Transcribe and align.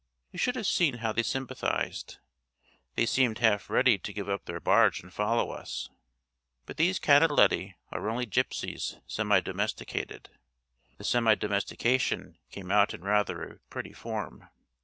You 0.31 0.39
should 0.39 0.55
have 0.55 0.65
seen 0.65 0.95
how 0.95 1.11
they 1.11 1.21
sympathised. 1.21 2.17
They 2.95 3.05
seemed 3.05 3.37
half 3.37 3.69
ready 3.69 3.99
to 3.99 4.11
give 4.11 4.27
up 4.27 4.45
their 4.45 4.59
barge 4.59 5.03
and 5.03 5.13
follow 5.13 5.51
us. 5.51 5.89
But 6.65 6.77
these 6.77 6.99
canaletti 6.99 7.75
are 7.91 8.09
only 8.09 8.25
gypsies 8.25 8.99
semi 9.05 9.41
domesticated. 9.41 10.29
The 10.97 11.03
semi 11.03 11.35
domestication 11.35 12.39
came 12.49 12.71
out 12.71 12.95
in 12.95 13.01
rather 13.03 13.43
a 13.43 13.59
pretty 13.69 13.93
form. 13.93 14.49